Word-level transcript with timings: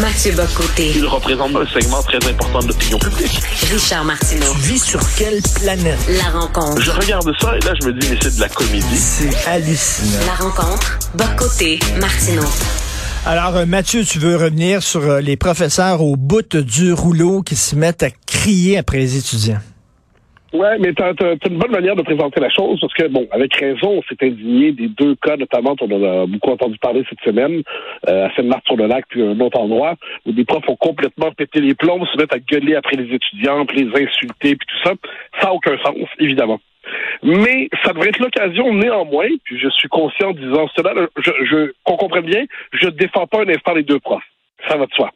Mathieu 0.00 0.32
Bocoté. 0.32 0.92
Il 0.94 1.06
représente 1.06 1.56
un 1.56 1.66
segment 1.66 2.02
très 2.02 2.18
important 2.28 2.58
de 2.60 2.68
l'opinion 2.68 2.98
publique. 2.98 3.40
Richard 3.72 4.04
Martineau. 4.04 4.52
Tu 4.52 4.58
vis 4.72 4.84
sur 4.84 5.00
quelle 5.16 5.40
planète? 5.54 5.98
La 6.08 6.38
rencontre. 6.38 6.82
Je 6.82 6.90
regarde 6.90 7.32
ça 7.40 7.56
et 7.56 7.60
là, 7.60 7.72
je 7.80 7.86
me 7.86 7.92
dis, 7.94 8.06
mais 8.10 8.18
c'est 8.20 8.36
de 8.36 8.40
la 8.40 8.48
comédie. 8.48 8.96
C'est 8.96 9.46
hallucinant. 9.46 10.26
La 10.26 10.34
rencontre. 10.34 10.98
Bocoté. 11.14 11.78
Martineau. 11.98 12.44
Alors, 13.24 13.56
euh, 13.56 13.66
Mathieu, 13.66 14.04
tu 14.04 14.18
veux 14.18 14.36
revenir 14.36 14.82
sur 14.82 15.02
euh, 15.02 15.20
les 15.20 15.36
professeurs 15.36 16.02
au 16.02 16.16
bout 16.16 16.56
du 16.56 16.92
rouleau 16.92 17.42
qui 17.42 17.56
se 17.56 17.74
mettent 17.74 18.02
à 18.02 18.10
crier 18.26 18.78
après 18.78 18.98
les 18.98 19.16
étudiants. 19.16 19.60
Ouais, 20.56 20.78
mais 20.78 20.94
t'as, 20.94 21.12
une 21.48 21.58
bonne 21.58 21.70
manière 21.70 21.96
de 21.96 22.02
présenter 22.02 22.40
la 22.40 22.48
chose 22.48 22.80
parce 22.80 22.94
que, 22.94 23.08
bon, 23.08 23.28
avec 23.30 23.54
raison, 23.56 23.98
on 23.98 24.02
s'est 24.02 24.16
indigné 24.22 24.72
des 24.72 24.88
deux 24.88 25.14
cas, 25.16 25.36
notamment, 25.36 25.76
on 25.82 25.92
en 25.92 26.02
a 26.02 26.26
beaucoup 26.26 26.50
entendu 26.50 26.78
parler 26.78 27.04
cette 27.10 27.20
semaine, 27.20 27.62
euh, 28.08 28.26
à 28.26 28.34
Seine-Martre-sur-le-Lac, 28.34 29.04
puis 29.10 29.22
un 29.22 29.38
autre 29.40 29.60
endroit, 29.60 29.96
où 30.24 30.32
des 30.32 30.46
profs 30.46 30.66
ont 30.68 30.76
complètement 30.76 31.30
pété 31.32 31.60
les 31.60 31.74
plombs, 31.74 32.06
se 32.06 32.16
mettent 32.16 32.32
à 32.32 32.38
gueuler 32.38 32.74
après 32.74 32.96
les 32.96 33.14
étudiants, 33.14 33.66
puis 33.66 33.84
les 33.84 34.02
insulter, 34.02 34.56
puis 34.56 34.66
tout 34.66 34.88
ça. 34.88 34.94
Ça 35.40 35.48
n'a 35.48 35.52
aucun 35.52 35.76
sens, 35.78 36.08
évidemment. 36.18 36.58
Mais 37.22 37.68
ça 37.84 37.92
devrait 37.92 38.08
être 38.08 38.20
l'occasion, 38.20 38.72
néanmoins, 38.72 39.28
puis 39.44 39.58
je 39.58 39.68
suis 39.68 39.88
conscient 39.88 40.30
en 40.30 40.32
disant 40.32 40.68
cela, 40.74 40.94
je, 41.18 41.32
je, 41.44 41.72
qu'on 41.84 41.96
comprenne 41.96 42.24
bien, 42.24 42.44
je 42.72 42.88
défends 42.88 43.26
pas 43.26 43.42
un 43.42 43.48
instant 43.48 43.74
les 43.74 43.82
deux 43.82 44.00
profs. 44.00 44.22
Ça 44.68 44.76
va 44.76 44.86
de 44.86 44.92
soi. 44.92 45.10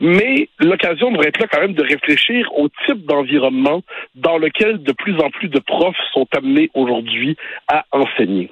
Mais 0.00 0.48
l'occasion 0.60 1.10
devrait 1.10 1.28
être 1.28 1.40
là 1.40 1.46
quand 1.50 1.60
même 1.60 1.74
de 1.74 1.82
réfléchir 1.82 2.48
au 2.56 2.68
type 2.86 3.04
d'environnement 3.06 3.82
dans 4.14 4.38
lequel 4.38 4.82
de 4.82 4.92
plus 4.92 5.18
en 5.20 5.30
plus 5.30 5.48
de 5.48 5.58
profs 5.58 5.96
sont 6.12 6.26
amenés 6.36 6.70
aujourd'hui 6.74 7.36
à 7.68 7.84
enseigner. 7.92 8.50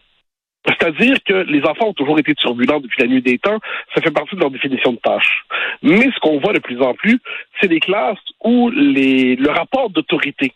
C'est-à-dire 0.67 1.17
que 1.25 1.35
les 1.35 1.63
enfants 1.65 1.89
ont 1.89 1.93
toujours 1.93 2.19
été 2.19 2.35
turbulents 2.35 2.81
depuis 2.81 3.03
la 3.03 3.09
nuit 3.09 3.23
des 3.23 3.39
temps, 3.39 3.59
ça 3.95 4.01
fait 4.01 4.13
partie 4.13 4.37
de 4.37 4.41
leur 4.41 4.51
définition 4.51 4.93
de 4.93 4.99
tâche. 4.99 5.45
Mais 5.83 6.09
ce 6.15 6.21
qu'on 6.21 6.39
voit 6.39 6.53
de 6.53 6.61
plus 6.61 6.81
en 6.81 6.95
plus, 6.95 7.19
c'est 7.61 7.69
des 7.69 7.81
classes 7.81 8.19
où 8.45 8.71
les, 8.71 9.35
le 9.35 9.51
rapport 9.51 9.91
d'autorité 9.91 10.53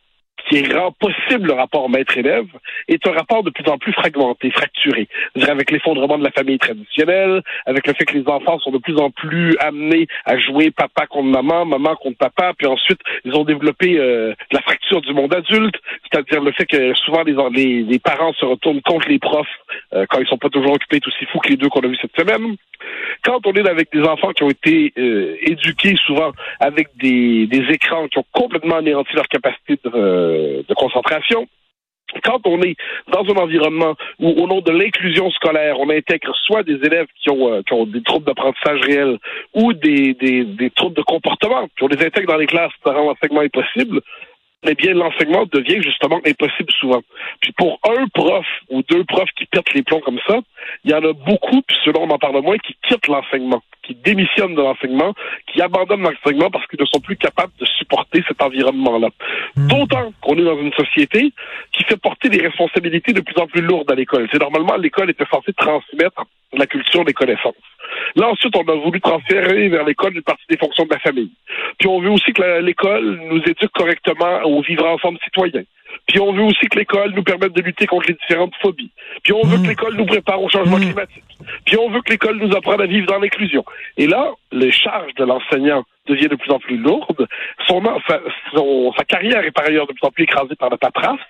qui 0.48 0.62
rend 0.72 0.92
possible 0.92 1.48
le 1.48 1.54
rapport 1.54 1.88
maître-élève 1.90 2.46
est 2.88 3.06
un 3.06 3.12
rapport 3.12 3.42
de 3.42 3.50
plus 3.50 3.68
en 3.68 3.78
plus 3.78 3.92
fragmenté, 3.92 4.50
fracturé. 4.50 5.08
-dire 5.36 5.50
avec 5.50 5.70
l'effondrement 5.70 6.18
de 6.18 6.24
la 6.24 6.30
famille 6.30 6.58
traditionnelle, 6.58 7.42
avec 7.66 7.86
le 7.86 7.94
fait 7.94 8.04
que 8.04 8.16
les 8.16 8.28
enfants 8.28 8.58
sont 8.60 8.70
de 8.70 8.78
plus 8.78 8.96
en 8.98 9.10
plus 9.10 9.56
amenés 9.58 10.06
à 10.24 10.38
jouer 10.38 10.70
papa 10.70 11.06
contre 11.06 11.28
maman, 11.28 11.64
maman 11.64 11.96
contre 11.96 12.18
papa, 12.18 12.52
puis 12.56 12.66
ensuite 12.66 13.00
ils 13.24 13.34
ont 13.34 13.44
développé 13.44 13.98
euh, 13.98 14.34
la 14.52 14.60
fracture 14.60 15.00
du 15.00 15.12
monde 15.12 15.34
adulte, 15.34 15.76
c'est-à-dire 16.04 16.42
le 16.42 16.52
fait 16.52 16.66
que 16.66 16.94
souvent 16.94 17.22
les, 17.22 17.34
les, 17.52 17.82
les, 17.82 17.98
parents 17.98 18.32
se 18.34 18.44
retournent 18.44 18.82
contre 18.82 19.08
les 19.08 19.18
profs 19.18 19.46
euh, 19.94 20.06
quand 20.08 20.20
ils 20.20 20.26
sont 20.26 20.38
pas 20.38 20.48
toujours 20.48 20.72
occupés, 20.72 21.00
tout 21.00 21.10
aussi 21.10 21.26
fous 21.26 21.40
que 21.40 21.48
les 21.48 21.56
deux 21.56 21.68
qu'on 21.68 21.80
a 21.80 21.88
vus 21.88 21.98
cette 22.00 22.16
semaine. 22.18 22.56
Quand 23.24 23.46
on 23.46 23.52
est 23.52 23.68
avec 23.68 23.92
des 23.92 24.02
enfants 24.02 24.32
qui 24.32 24.42
ont 24.42 24.50
été 24.50 24.92
euh, 24.98 25.36
éduqués 25.40 25.96
souvent 26.06 26.32
avec 26.60 26.88
des, 26.96 27.46
des 27.46 27.64
écrans 27.72 28.08
qui 28.08 28.18
ont 28.18 28.26
complètement 28.32 28.76
anéanti 28.76 29.14
leur 29.14 29.28
capacité 29.28 29.78
de, 29.84 29.90
euh, 29.94 30.62
de 30.68 30.74
concentration, 30.74 31.46
quand 32.22 32.40
on 32.46 32.62
est 32.62 32.76
dans 33.12 33.24
un 33.24 33.36
environnement 33.42 33.94
où, 34.20 34.28
au 34.28 34.46
nom 34.46 34.60
de 34.60 34.70
l'inclusion 34.70 35.30
scolaire, 35.30 35.78
on 35.80 35.90
intègre 35.90 36.34
soit 36.46 36.62
des 36.62 36.74
élèves 36.84 37.08
qui 37.20 37.30
ont, 37.30 37.52
euh, 37.52 37.62
qui 37.62 37.72
ont 37.72 37.84
des 37.84 38.02
troubles 38.02 38.26
d'apprentissage 38.26 38.80
réels 38.80 39.18
ou 39.54 39.72
des, 39.72 40.14
des, 40.14 40.44
des, 40.44 40.70
troubles 40.70 40.96
de 40.96 41.02
comportement, 41.02 41.68
puis 41.74 41.84
on 41.84 41.88
les 41.88 42.04
intègre 42.04 42.32
dans 42.32 42.38
les 42.38 42.46
classes, 42.46 42.72
ça 42.84 42.92
rend 42.92 43.06
l'enseignement 43.06 43.40
impossible, 43.40 44.00
eh 44.68 44.74
bien, 44.74 44.94
l'enseignement 44.94 45.44
devient 45.50 45.82
justement 45.82 46.20
impossible 46.26 46.72
souvent. 46.78 47.02
Puis 47.40 47.52
pour 47.52 47.78
un 47.88 48.06
prof 48.08 48.46
ou 48.70 48.82
deux 48.82 49.04
profs 49.04 49.30
qui 49.36 49.46
pètent 49.46 49.72
les 49.74 49.82
plombs 49.82 50.00
comme 50.00 50.20
ça, 50.26 50.40
il 50.84 50.90
y 50.90 50.94
en 50.94 51.04
a 51.04 51.12
beaucoup, 51.12 51.62
puis 51.62 51.76
selon 51.84 52.02
on 52.02 52.10
en 52.10 52.18
parle 52.18 52.40
moins, 52.42 52.58
qui 52.58 52.76
quittent 52.86 53.08
l'enseignement, 53.08 53.62
qui 53.82 53.94
démissionnent 53.94 54.54
de 54.54 54.62
l'enseignement, 54.62 55.14
qui 55.52 55.60
abandonnent 55.60 56.02
l'enseignement 56.02 56.50
parce 56.50 56.66
qu'ils 56.66 56.80
ne 56.80 56.86
sont 56.86 57.00
plus 57.00 57.16
capables 57.16 57.52
de 57.60 57.66
supporter 57.66 58.22
cet 58.26 58.42
environnement-là. 58.42 59.08
Mmh. 59.56 59.68
D'autant 59.68 60.12
qu'on 60.20 60.36
est 60.36 60.44
dans 60.44 60.58
une 60.58 60.72
société 60.72 61.32
qui 61.72 61.84
fait 61.84 61.96
porter 61.96 62.28
des 62.28 62.40
responsabilités 62.40 63.12
de 63.12 63.20
plus 63.20 63.40
en 63.40 63.46
plus 63.46 63.62
lourdes 63.62 63.90
à 63.90 63.94
l'école. 63.94 64.28
C'est 64.32 64.40
normalement 64.40 64.76
l'école 64.76 65.10
était 65.10 65.26
censée 65.30 65.52
transmettre 65.52 66.24
la 66.52 66.66
culture 66.66 67.04
des 67.04 67.12
connaissances. 67.12 67.54
Là, 68.16 68.28
ensuite, 68.30 68.56
on 68.56 68.72
a 68.72 68.74
voulu 68.74 69.00
transférer 69.00 69.68
vers 69.68 69.84
l'école 69.84 70.16
une 70.16 70.22
partie 70.22 70.44
des 70.48 70.56
fonctions 70.56 70.84
de 70.84 70.90
la 70.90 70.98
famille. 70.98 71.30
Puis 71.78 71.86
on 71.86 72.00
veut 72.00 72.10
aussi 72.10 72.32
que 72.32 72.60
l'école 72.60 73.20
nous 73.30 73.42
éduque 73.42 73.72
correctement 73.74 74.42
au 74.44 74.62
vivre 74.62 74.86
ensemble 74.86 75.18
citoyen. 75.22 75.62
Puis 76.08 76.20
on 76.20 76.32
veut 76.32 76.44
aussi 76.44 76.66
que 76.66 76.78
l'école 76.78 77.12
nous 77.14 77.22
permette 77.22 77.52
de 77.52 77.60
lutter 77.62 77.86
contre 77.86 78.08
les 78.08 78.14
différentes 78.14 78.54
phobies. 78.62 78.90
Puis 79.22 79.32
on 79.32 79.42
veut 79.42 79.58
mmh. 79.58 79.62
que 79.62 79.68
l'école 79.68 79.96
nous 79.96 80.06
prépare 80.06 80.42
au 80.42 80.48
changement 80.48 80.78
mmh. 80.78 80.84
climatique. 80.84 81.24
Puis 81.66 81.76
on 81.78 81.90
veut 81.90 82.00
que 82.00 82.12
l'école 82.12 82.38
nous 82.38 82.56
apprenne 82.56 82.80
à 82.80 82.86
vivre 82.86 83.06
dans 83.06 83.18
l'inclusion. 83.18 83.64
Et 83.96 84.06
là, 84.06 84.32
les 84.50 84.72
charges 84.72 85.14
de 85.14 85.24
l'enseignant 85.24 85.84
deviennent 86.06 86.30
de 86.30 86.36
plus 86.36 86.52
en 86.52 86.58
plus 86.58 86.78
lourdes. 86.78 87.26
Son, 87.66 87.82
sa, 88.08 88.20
son, 88.54 88.92
sa 88.96 89.04
carrière 89.04 89.44
est 89.44 89.50
par 89.50 89.66
ailleurs 89.66 89.86
de 89.86 89.92
plus 89.92 90.06
en 90.06 90.10
plus 90.10 90.24
écrasée 90.24 90.54
par 90.54 90.70
la 90.70 90.78
paperasse. 90.78 91.20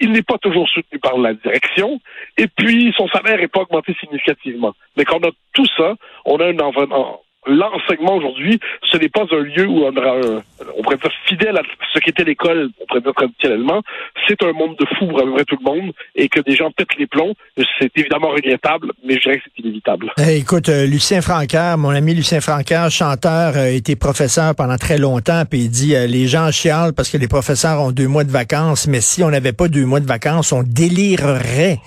Il 0.00 0.12
n'est 0.12 0.22
pas 0.22 0.38
toujours 0.38 0.68
soutenu 0.68 0.98
par 0.98 1.16
la 1.18 1.34
direction. 1.34 2.00
Et 2.36 2.46
puis, 2.48 2.92
son 2.96 3.08
salaire 3.08 3.38
n'est 3.38 3.48
pas 3.48 3.60
augmenté 3.60 3.94
significativement. 3.98 4.74
Mais 4.96 5.04
quand 5.04 5.18
on 5.24 5.28
a 5.28 5.32
tout 5.52 5.66
ça, 5.76 5.94
on 6.24 6.36
a 6.38 6.46
un 6.46 6.58
environnement, 6.58 7.22
l'enseignement 7.46 8.16
aujourd'hui, 8.16 8.58
ce 8.82 8.96
n'est 8.96 9.08
pas 9.08 9.24
un 9.30 9.40
lieu 9.40 9.66
où 9.66 9.84
on, 9.84 9.96
un, 9.96 10.42
on 10.76 10.82
pourrait 10.82 10.96
dire 10.96 11.10
fidèle 11.26 11.56
à 11.56 11.62
ce 11.92 11.98
qu'était 12.00 12.24
l'école, 12.24 12.70
on 12.80 12.86
pourrait 12.86 13.00
dire 13.00 13.14
traditionnellement. 13.14 13.82
C'est 14.26 14.42
un 14.42 14.52
monde 14.52 14.76
de 14.78 14.86
fous 14.98 15.06
pour 15.06 15.18
à 15.20 15.44
tout 15.44 15.56
le 15.60 15.64
monde 15.64 15.92
et 16.14 16.28
que 16.28 16.40
des 16.40 16.54
gens 16.54 16.70
pètent 16.70 16.96
les 16.98 17.06
plombs, 17.06 17.34
c'est 17.78 17.90
évidemment 17.96 18.28
regrettable, 18.28 18.92
mais 19.04 19.14
je 19.14 19.20
dirais 19.20 19.36
que 19.38 19.42
c'est 19.44 19.62
inévitable. 19.62 20.12
Hey, 20.18 20.40
écoute, 20.40 20.68
euh, 20.68 20.86
Lucien 20.86 21.20
Francaire, 21.20 21.78
mon 21.78 21.90
ami 21.90 22.14
Lucien 22.14 22.40
Francaire, 22.40 22.90
chanteur, 22.90 23.56
euh, 23.56 23.66
été 23.66 23.96
professeur 23.96 24.54
pendant 24.54 24.76
très 24.76 24.98
longtemps, 24.98 25.42
puis 25.48 25.60
il 25.60 25.70
dit 25.70 25.94
euh, 25.94 26.06
les 26.06 26.26
gens 26.26 26.50
chialent 26.50 26.92
parce 26.94 27.10
que 27.10 27.18
les 27.18 27.28
professeurs 27.28 27.80
ont 27.80 27.92
deux 27.92 28.08
mois 28.08 28.24
de 28.24 28.30
vacances, 28.30 28.86
mais 28.88 29.00
si 29.00 29.22
on 29.22 29.30
n'avait 29.30 29.52
pas 29.52 29.68
deux 29.68 29.84
mois 29.84 30.00
de 30.00 30.06
vacances, 30.06 30.52
on 30.52 30.62
délirerait 30.62 31.78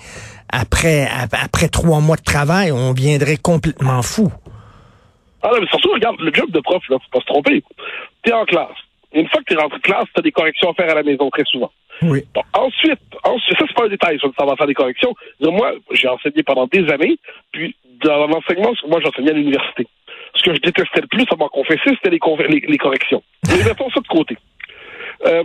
après, 0.52 1.08
après 1.32 1.68
trois 1.68 2.00
mois 2.00 2.16
de 2.16 2.22
travail, 2.22 2.72
on 2.72 2.92
viendrait 2.92 3.36
complètement 3.36 4.02
fou. 4.02 4.32
Ah 5.42 5.50
non, 5.52 5.60
mais 5.60 5.66
surtout, 5.68 5.92
regarde, 5.92 6.20
le 6.20 6.32
job 6.32 6.50
de 6.50 6.60
prof, 6.60 6.82
là, 6.88 6.98
faut 6.98 7.18
pas 7.18 7.20
se 7.20 7.26
tromper. 7.26 7.62
T'es 8.22 8.32
en 8.32 8.44
classe. 8.44 8.76
Une 9.12 9.28
fois 9.28 9.40
que 9.40 9.54
t'es 9.54 9.60
rentré 9.60 9.78
de 9.78 9.82
classe, 9.82 10.04
t'as 10.14 10.22
des 10.22 10.32
corrections 10.32 10.70
à 10.70 10.74
faire 10.74 10.90
à 10.90 10.94
la 10.94 11.02
maison 11.02 11.30
très 11.30 11.44
souvent. 11.44 11.72
Oui. 12.02 12.22
Bon, 12.34 12.42
ensuite, 12.54 13.00
ensuite, 13.24 13.58
ça 13.58 13.64
c'est 13.66 13.74
pas 13.74 13.84
un 13.84 13.88
détail, 13.88 14.18
ça 14.20 14.44
va 14.44 14.56
faire 14.56 14.66
des 14.66 14.74
corrections. 14.74 15.14
Moi, 15.40 15.72
j'ai 15.92 16.08
enseigné 16.08 16.42
pendant 16.42 16.66
des 16.66 16.88
années, 16.90 17.18
puis 17.52 17.74
dans 18.04 18.26
l'enseignement, 18.26 18.72
moi 18.88 19.00
j'enseignais 19.02 19.30
à 19.30 19.34
l'université. 19.34 19.86
Ce 20.34 20.42
que 20.42 20.54
je 20.54 20.60
détestais 20.60 21.00
le 21.00 21.08
plus 21.08 21.26
à 21.30 21.36
m'en 21.36 21.48
confesser, 21.48 21.90
c'était 21.90 22.10
les, 22.10 22.20
les, 22.48 22.60
les, 22.60 22.78
corrections. 22.78 23.22
Mais 23.48 23.64
mettons 23.64 23.90
ça 23.90 24.00
de 24.00 24.06
côté. 24.06 24.38
Euh, 25.26 25.42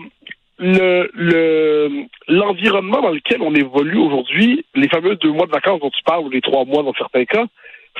le 0.59 2.05
l'environnement 2.27 3.01
dans 3.01 3.09
lequel 3.09 3.41
on 3.41 3.53
évolue 3.53 3.97
aujourd'hui, 3.97 4.65
les 4.73 4.87
fameux 4.87 5.15
deux 5.15 5.31
mois 5.31 5.47
de 5.47 5.51
vacances 5.51 5.81
dont 5.81 5.89
tu 5.89 6.03
parles, 6.03 6.25
ou 6.25 6.29
les 6.29 6.41
trois 6.41 6.65
mois 6.65 6.83
dans 6.83 6.93
certains 6.93 7.25
cas, 7.25 7.45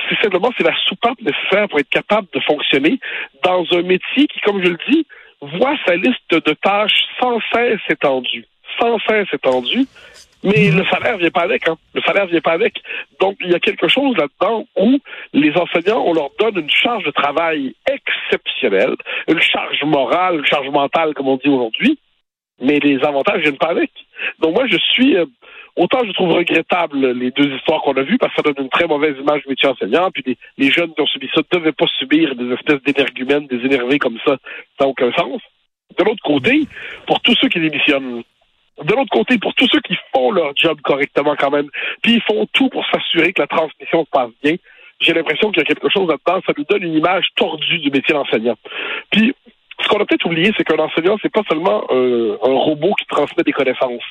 c'est 0.08 0.22
simplement 0.22 0.50
c'est 0.56 0.64
la 0.64 0.76
soupape 0.86 1.20
nécessaire 1.20 1.68
pour 1.68 1.78
être 1.78 1.88
capable 1.88 2.28
de 2.32 2.40
fonctionner 2.40 2.98
dans 3.42 3.64
un 3.72 3.82
métier 3.82 4.26
qui, 4.26 4.40
comme 4.40 4.62
je 4.62 4.70
le 4.70 4.78
dis, 4.88 5.06
voit 5.40 5.76
sa 5.86 5.96
liste 5.96 6.30
de 6.30 6.52
tâches 6.54 7.04
sans 7.20 7.40
cesse 7.52 7.80
étendue, 7.88 8.44
sans 8.80 8.98
cesse 9.00 9.28
étendue, 9.32 9.86
mais 10.42 10.70
le 10.70 10.84
salaire 10.86 11.16
vient 11.16 11.30
pas 11.30 11.42
avec, 11.42 11.66
hein. 11.68 11.76
Le 11.94 12.02
salaire 12.02 12.26
vient 12.26 12.40
pas 12.40 12.52
avec. 12.52 12.80
Donc, 13.20 13.36
il 13.40 13.50
y 13.50 13.54
a 13.54 13.58
quelque 13.58 13.88
chose 13.88 14.16
là-dedans 14.16 14.64
où 14.76 14.98
les 15.32 15.52
enseignants, 15.56 16.04
on 16.06 16.12
leur 16.12 16.30
donne 16.38 16.58
une 16.58 16.70
charge 16.70 17.04
de 17.04 17.10
travail 17.10 17.74
exceptionnelle, 17.90 18.94
une 19.28 19.40
charge 19.40 19.82
morale, 19.84 20.38
une 20.38 20.46
charge 20.46 20.68
mentale, 20.68 21.14
comme 21.14 21.28
on 21.28 21.36
dit 21.36 21.48
aujourd'hui, 21.48 21.98
mais 22.60 22.78
les 22.78 23.02
avantages 23.02 23.40
viennent 23.40 23.58
pas 23.58 23.70
avec. 23.70 23.90
Donc, 24.38 24.54
moi, 24.54 24.66
je 24.66 24.76
suis, 24.76 25.16
euh, 25.16 25.26
Autant 25.76 25.98
je 26.06 26.12
trouve 26.12 26.32
regrettable 26.32 27.12
les 27.12 27.30
deux 27.30 27.54
histoires 27.54 27.82
qu'on 27.82 27.96
a 27.96 28.02
vues 28.02 28.16
parce 28.16 28.34
que 28.34 28.42
ça 28.42 28.50
donne 28.50 28.64
une 28.64 28.70
très 28.70 28.86
mauvaise 28.86 29.14
image 29.18 29.42
du 29.42 29.50
métier 29.50 29.68
enseignant. 29.68 30.10
Puis 30.10 30.36
les, 30.56 30.70
jeunes 30.70 30.94
qui 30.94 31.02
ont 31.02 31.06
subi 31.06 31.28
ça 31.34 31.42
ne 31.42 31.58
devaient 31.58 31.72
pas 31.72 31.86
subir 31.98 32.34
des 32.34 32.52
espèces 32.54 32.82
d'énergumènes, 32.82 33.46
des 33.46 33.64
énervés 33.64 33.98
comme 33.98 34.18
ça. 34.24 34.38
Ça 34.78 34.84
n'a 34.84 34.88
aucun 34.88 35.12
sens. 35.12 35.42
De 35.98 36.04
l'autre 36.04 36.22
côté, 36.24 36.62
pour 37.06 37.20
tous 37.20 37.34
ceux 37.40 37.48
qui 37.48 37.60
démissionnent, 37.60 38.22
de 38.82 38.94
l'autre 38.94 39.10
côté, 39.10 39.38
pour 39.38 39.54
tous 39.54 39.68
ceux 39.70 39.80
qui 39.80 39.96
font 40.14 40.30
leur 40.30 40.52
job 40.56 40.80
correctement 40.82 41.34
quand 41.38 41.50
même, 41.50 41.68
puis 42.02 42.14
ils 42.14 42.22
font 42.22 42.46
tout 42.52 42.68
pour 42.68 42.84
s'assurer 42.86 43.32
que 43.32 43.42
la 43.42 43.46
transmission 43.46 44.04
se 44.04 44.10
passe 44.10 44.30
bien, 44.42 44.56
j'ai 45.00 45.12
l'impression 45.12 45.50
qu'il 45.50 45.58
y 45.58 45.62
a 45.62 45.66
quelque 45.66 45.90
chose 45.90 46.08
là-dedans, 46.08 46.40
ça 46.46 46.52
nous 46.56 46.64
donne 46.64 46.82
une 46.82 46.94
image 46.94 47.26
tordue 47.36 47.78
du 47.78 47.90
métier 47.90 48.14
d'enseignant. 48.14 48.56
Puis 49.10 49.34
ce 49.86 49.94
qu'on 49.94 50.02
a 50.02 50.04
peut-être 50.04 50.26
oublié, 50.26 50.52
c'est 50.56 50.64
qu'un 50.64 50.82
enseignant, 50.82 51.16
c'est 51.22 51.32
pas 51.32 51.42
seulement 51.48 51.84
euh, 51.90 52.36
un 52.42 52.52
robot 52.52 52.92
qui 52.98 53.06
transmet 53.06 53.44
des 53.44 53.52
connaissances. 53.52 54.02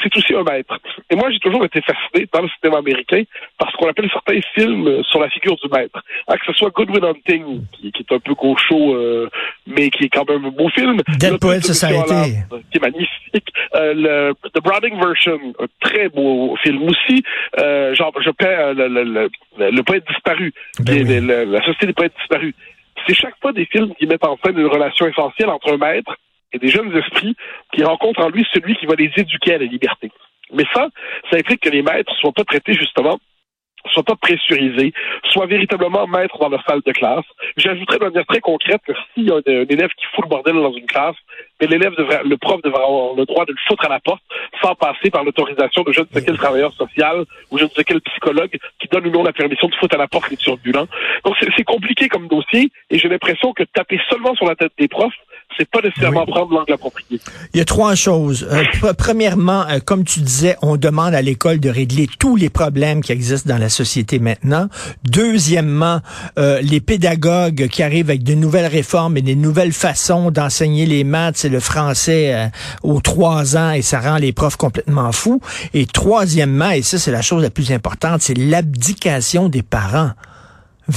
C'est 0.00 0.16
aussi 0.16 0.34
un 0.34 0.44
maître. 0.44 0.78
Et 1.10 1.16
moi, 1.16 1.30
j'ai 1.30 1.40
toujours 1.40 1.64
été 1.64 1.80
fasciné 1.80 2.28
dans 2.32 2.42
le 2.42 2.48
cinéma 2.60 2.78
américain 2.78 3.22
par 3.58 3.70
ce 3.70 3.76
qu'on 3.76 3.88
appelle 3.88 4.08
certains 4.12 4.40
films 4.54 5.02
sur 5.04 5.20
la 5.20 5.28
figure 5.30 5.56
du 5.56 5.68
maître. 5.68 6.00
Ah, 6.28 6.36
que 6.36 6.46
ce 6.46 6.52
soit 6.52 6.70
Good 6.70 6.90
Will 6.90 7.04
Hunting, 7.04 7.62
qui, 7.72 7.90
qui, 7.90 8.02
est 8.02 8.14
un 8.14 8.20
peu 8.20 8.34
gaucho, 8.34 8.94
euh, 8.94 9.28
mais 9.66 9.90
qui 9.90 10.04
est 10.04 10.08
quand 10.08 10.28
même 10.28 10.44
un 10.44 10.50
beau 10.50 10.68
film. 10.68 11.00
Dead 11.18 11.38
Poet 11.40 11.60
Society. 11.60 12.36
Qui 12.70 12.78
est 12.78 12.80
magnifique. 12.80 13.48
Euh, 13.74 13.94
le 13.94 14.50
The 14.50 14.62
Browning 14.62 15.00
Version, 15.00 15.38
un 15.58 15.66
très 15.80 16.08
beau 16.10 16.56
film 16.62 16.84
aussi. 16.84 17.24
Euh, 17.58 17.94
genre, 17.94 18.12
je 18.24 18.30
perds 18.30 18.74
le, 18.74 18.88
le, 18.88 19.04
le, 19.58 19.70
le, 19.70 19.82
poète 19.82 20.04
disparu. 20.08 20.52
Ben 20.80 21.04
oui. 21.06 21.46
la 21.50 21.60
société 21.60 21.86
des 21.86 21.92
poètes 21.92 22.14
disparus 22.20 22.54
c'est 23.06 23.14
chaque 23.14 23.38
fois 23.40 23.52
des 23.52 23.66
films 23.66 23.94
qui 23.94 24.06
mettent 24.06 24.26
en 24.26 24.38
scène 24.44 24.58
une 24.58 24.66
relation 24.66 25.06
essentielle 25.06 25.50
entre 25.50 25.72
un 25.72 25.76
maître 25.76 26.16
et 26.52 26.58
des 26.58 26.68
jeunes 26.68 26.96
esprits 26.96 27.36
qui 27.72 27.82
rencontrent 27.84 28.24
en 28.24 28.28
lui 28.28 28.46
celui 28.52 28.76
qui 28.76 28.86
va 28.86 28.94
les 28.94 29.10
éduquer 29.16 29.54
à 29.54 29.58
la 29.58 29.64
liberté. 29.64 30.10
Mais 30.52 30.64
ça, 30.72 30.88
ça 31.30 31.38
implique 31.38 31.60
que 31.60 31.70
les 31.70 31.82
maîtres 31.82 32.14
soient 32.20 32.32
pas 32.32 32.44
traités 32.44 32.74
justement 32.74 33.18
soient 33.92 34.02
pas 34.02 34.16
pressurisés, 34.16 34.92
soient 35.24 35.46
véritablement 35.46 36.06
maîtres 36.06 36.38
dans 36.38 36.48
leur 36.48 36.64
salle 36.66 36.80
de 36.84 36.92
classe. 36.92 37.24
J'ajouterais 37.56 37.98
de 37.98 38.04
manière 38.04 38.26
très 38.26 38.40
concrète 38.40 38.80
que 38.86 38.92
s'il 39.12 39.24
y 39.24 39.30
a 39.30 39.36
un, 39.36 39.40
élève 39.68 39.90
qui 39.96 40.06
fout 40.14 40.24
le 40.24 40.28
bordel 40.28 40.54
dans 40.54 40.72
une 40.72 40.86
classe, 40.86 41.16
l'élève 41.60 41.94
le 42.24 42.36
prof 42.36 42.60
devrait 42.62 42.82
avoir 42.82 43.14
le 43.14 43.24
droit 43.24 43.44
de 43.44 43.52
le 43.52 43.58
foutre 43.66 43.86
à 43.86 43.88
la 43.88 44.00
porte 44.00 44.22
sans 44.62 44.74
passer 44.74 45.10
par 45.10 45.24
l'autorisation 45.24 45.82
de 45.82 45.92
je 45.92 46.00
ne 46.00 46.06
sais 46.12 46.24
quel 46.24 46.36
travailleur 46.36 46.72
social 46.74 47.24
ou 47.50 47.58
je 47.58 47.64
ne 47.64 47.68
sais 47.70 47.84
quel 47.84 48.00
psychologue 48.02 48.58
qui 48.80 48.88
donne 48.88 49.06
ou 49.06 49.10
non 49.10 49.22
la 49.22 49.32
permission 49.32 49.68
de 49.68 49.74
foutre 49.74 49.94
à 49.94 49.98
la 49.98 50.08
porte 50.08 50.30
les 50.30 50.36
turbulents. 50.36 50.86
Donc 51.24 51.36
c'est 51.56 51.64
compliqué 51.64 52.08
comme 52.08 52.28
dossier 52.28 52.70
et 52.90 52.98
j'ai 52.98 53.08
l'impression 53.08 53.52
que 53.52 53.62
taper 53.62 54.00
seulement 54.10 54.34
sur 54.34 54.46
la 54.46 54.56
tête 54.56 54.72
des 54.78 54.88
profs, 54.88 55.14
c'est 55.56 55.68
pas 55.68 55.80
nécessairement 55.82 56.24
oui. 56.26 56.32
prendre 56.32 56.52
l'angle 56.52 56.72
approprié. 56.72 57.20
Il 57.52 57.58
y 57.58 57.60
a 57.60 57.64
trois 57.64 57.94
choses. 57.94 58.46
Euh, 58.50 58.92
premièrement, 58.96 59.64
euh, 59.68 59.78
comme 59.84 60.04
tu 60.04 60.20
disais, 60.20 60.56
on 60.62 60.76
demande 60.76 61.14
à 61.14 61.22
l'école 61.22 61.60
de 61.60 61.70
régler 61.70 62.08
tous 62.18 62.36
les 62.36 62.50
problèmes 62.50 63.02
qui 63.02 63.12
existent 63.12 63.48
dans 63.52 63.58
la 63.58 63.68
société 63.68 64.18
maintenant. 64.18 64.68
Deuxièmement, 65.04 66.00
euh, 66.38 66.60
les 66.60 66.80
pédagogues 66.80 67.68
qui 67.68 67.82
arrivent 67.82 68.10
avec 68.10 68.22
de 68.22 68.34
nouvelles 68.34 68.66
réformes 68.66 69.16
et 69.16 69.22
des 69.22 69.36
nouvelles 69.36 69.72
façons 69.72 70.30
d'enseigner 70.30 70.86
les 70.86 71.04
maths 71.04 71.44
et 71.44 71.48
le 71.48 71.60
français 71.60 72.50
aux 72.82 73.00
trois 73.00 73.56
ans 73.56 73.72
et 73.72 73.82
ça 73.82 74.00
rend 74.00 74.16
les 74.16 74.32
profs 74.32 74.56
complètement 74.56 75.12
fous. 75.12 75.40
Et 75.72 75.86
troisièmement, 75.86 76.70
et 76.70 76.82
ça 76.82 76.98
c'est 76.98 77.12
la 77.12 77.22
chose 77.22 77.42
la 77.42 77.50
plus 77.50 77.72
importante, 77.72 78.22
c'est 78.22 78.36
l'abdication 78.36 79.48
des 79.48 79.62
parents. 79.62 80.10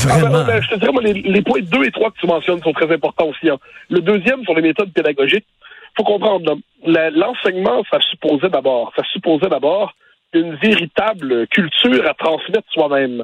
Ah 0.09 0.43
ben, 0.45 0.61
je 0.61 0.69
te 0.69 0.75
dirais, 0.75 0.91
moi, 0.91 1.01
les, 1.01 1.13
les, 1.13 1.41
points 1.41 1.61
2 1.61 1.83
et 1.85 1.91
3 1.91 2.11
que 2.11 2.19
tu 2.19 2.27
mentionnes 2.27 2.61
sont 2.61 2.73
très 2.73 2.91
importants 2.93 3.27
aussi. 3.27 3.49
Hein. 3.49 3.57
Le 3.89 4.01
deuxième, 4.01 4.43
sur 4.43 4.53
les 4.53 4.61
méthodes 4.61 4.91
pédagogiques, 4.91 5.45
faut 5.97 6.03
comprendre, 6.03 6.57
l'enseignement, 6.85 7.83
ça 7.91 7.99
supposait 8.01 8.49
d'abord, 8.49 8.93
ça 8.95 9.03
supposait 9.11 9.49
d'abord 9.49 9.93
une 10.33 10.55
véritable 10.55 11.47
culture 11.47 12.07
à 12.07 12.13
transmettre 12.13 12.71
soi-même. 12.71 13.23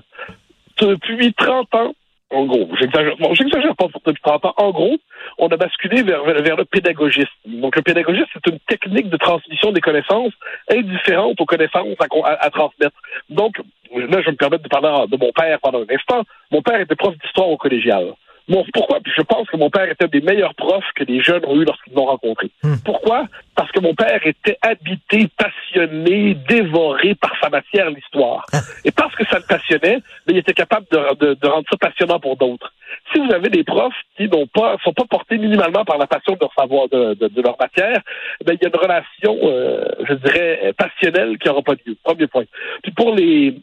Depuis 0.82 1.34
30 1.34 1.76
ans, 1.76 1.94
en 2.32 2.46
gros, 2.46 2.68
j'exagère, 2.80 3.16
bon, 3.20 3.34
pas 3.76 3.88
pour 3.90 4.02
depuis 4.06 4.22
30 4.24 4.46
ans, 4.46 4.54
en 4.58 4.72
gros, 4.72 4.98
on 5.38 5.48
a 5.50 5.58
basculé 5.58 6.02
vers, 6.02 6.24
vers 6.24 6.56
le 6.56 6.66
pédagogisme. 6.66 7.30
Donc, 7.46 7.76
le 7.76 7.84
pédagogisme, 7.84 8.26
c'est 8.34 8.52
une 8.52 8.60
technique 8.68 9.10
de 9.10 9.18
transmission 9.18 9.72
des 9.72 9.82
connaissances 9.82 10.34
indifférente 10.72 11.40
aux 11.40 11.46
connaissances 11.46 11.96
à, 12.00 12.46
à 12.46 12.50
transmettre. 12.50 12.96
Donc, 13.30 13.58
là, 13.96 14.22
je 14.22 14.32
me 14.32 14.36
permets 14.36 14.58
de 14.58 14.68
parler 14.68 15.08
de 15.08 15.18
mon 15.18 15.32
père 15.32 15.60
pendant 15.62 15.80
un 15.80 15.96
instant. 15.96 16.24
Mon 16.52 16.62
père 16.62 16.80
était 16.80 16.96
prof 16.96 17.16
d'histoire 17.18 17.50
au 17.50 17.58
collégial. 17.58 18.14
Bon, 18.50 18.66
pourquoi? 18.74 19.00
Puis 19.00 19.14
je 19.16 19.22
pense 19.22 19.48
que 19.48 19.56
mon 19.56 19.70
père 19.70 19.90
était 19.90 20.08
des 20.10 20.20
meilleurs 20.20 20.54
profs 20.56 20.92
que 20.96 21.06
les 21.06 21.24
jeunes 21.24 21.46
ont 21.46 21.56
eu 21.56 21.64
lorsqu'ils 21.64 21.94
l'ont 21.94 22.08
rencontré. 22.08 22.52
Hmm. 22.62 22.76
Pourquoi? 22.84 23.26
Parce 23.56 23.72
que 23.72 23.80
mon 23.80 23.96
père 23.96 24.20
était 24.26 24.58
habité, 24.62 25.30
passionné, 25.38 26.36
dévoré 26.50 27.16
par 27.16 27.32
sa 27.42 27.50
matière, 27.50 27.90
l'histoire. 27.90 28.46
Et 28.84 28.92
parce 28.92 29.16
que 29.16 29.26
ça 29.28 29.38
le 29.38 29.46
passionnait, 29.48 30.00
il 30.28 30.38
était 30.38 30.54
capable 30.54 30.86
de, 30.92 31.16
de, 31.26 31.34
de 31.36 31.48
rendre 31.48 31.66
ça 31.72 31.78
passionnant 31.78 32.20
pour 32.20 32.36
d'autres. 32.36 32.74
Si 33.14 33.20
vous 33.20 33.32
avez 33.32 33.48
des 33.48 33.64
profs 33.64 33.94
qui 34.18 34.28
n'ont 34.28 34.48
pas, 34.48 34.76
sont 34.84 34.94
pas 34.94 35.06
portés 35.06 35.38
minimalement 35.38 35.86
par 35.86 35.98
la 35.98 36.06
passion 36.08 36.34
de 36.34 36.40
leur 36.42 36.54
savoir, 36.54 36.90
de, 36.90 37.14
de, 37.14 37.28
de 37.30 37.42
leur 37.42 37.56
matière, 37.58 38.02
ben, 38.46 38.58
il 38.60 38.62
y 38.62 38.66
a 38.66 38.70
une 38.70 38.82
relation, 38.82 39.38
euh, 39.44 39.86
je 40.06 40.14
dirais, 40.16 40.74
passionnelle 40.78 41.38
qui 41.38 41.48
n'aura 41.48 41.62
pas 41.62 41.76
lieu. 41.86 41.96
Premier 42.04 42.28
point. 42.28 42.44
Puis 42.84 42.92
pour 42.92 43.16
les, 43.16 43.56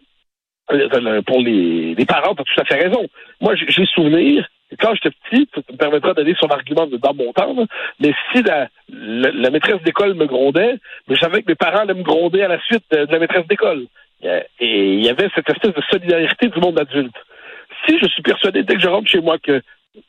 pour 1.27 1.41
les, 1.41 1.95
les 1.95 2.07
parents, 2.07 2.35
tu 2.35 2.43
as 2.43 2.45
tout 2.45 2.61
à 2.61 2.65
fait 2.65 2.83
raison. 2.83 3.07
Moi, 3.41 3.55
j'ai 3.57 3.87
souvenir 3.87 4.49
quand 4.79 4.95
j'étais 4.95 5.17
petit, 5.29 5.49
ça 5.55 5.61
me 5.73 5.77
permettra 5.77 6.15
d'aller 6.15 6.35
sur 6.35 6.47
l'argument 6.47 6.87
de 6.87 6.97
dans 6.97 7.15
mon 7.15 7.33
temps, 7.33 7.57
mais 7.99 8.13
si 8.33 8.43
la, 8.43 8.69
la, 8.89 9.51
maîtresse 9.51 9.83
d'école 9.83 10.15
me 10.15 10.27
grondait, 10.27 10.77
je 11.09 11.15
savais 11.17 11.43
que 11.43 11.49
mes 11.49 11.57
parents 11.57 11.81
allaient 11.81 11.95
me 11.95 12.03
gronder 12.03 12.43
à 12.43 12.49
la 12.49 12.61
suite 12.61 12.85
de, 12.91 13.05
de 13.05 13.13
la 13.13 13.19
maîtresse 13.19 13.47
d'école. 13.49 13.87
Et 14.23 14.95
il 14.95 15.05
y 15.05 15.09
avait 15.09 15.29
cette 15.35 15.49
espèce 15.49 15.75
de 15.75 15.83
solidarité 15.91 16.49
du 16.49 16.61
monde 16.61 16.79
adulte. 16.79 17.17
Si 17.87 17.99
je 17.99 18.07
suis 18.07 18.23
persuadé, 18.23 18.63
dès 18.63 18.75
que 18.75 18.81
je 18.81 18.89
rentre 18.89 19.09
chez 19.09 19.21
moi, 19.21 19.39
que 19.39 19.63